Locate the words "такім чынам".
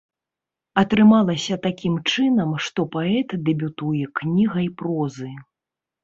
1.65-2.55